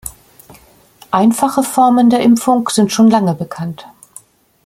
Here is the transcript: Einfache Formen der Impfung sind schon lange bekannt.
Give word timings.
Einfache 1.11 1.61
Formen 1.61 2.09
der 2.09 2.21
Impfung 2.21 2.67
sind 2.69 2.91
schon 2.91 3.11
lange 3.11 3.35
bekannt. 3.35 3.87